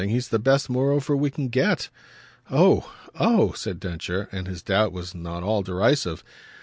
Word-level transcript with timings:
He's 0.03 0.29
the 0.29 0.39
best 0.39 0.67
moreover 0.67 1.15
we 1.15 1.29
can 1.29 1.49
get." 1.49 1.89
"Oh, 2.49 2.91
oh!" 3.19 3.51
said 3.51 3.79
Densher; 3.79 4.29
and 4.31 4.47
his 4.47 4.63
doubt 4.63 4.91
was 4.91 5.13
not 5.13 5.43
all 5.43 5.61
derisive. 5.61 6.23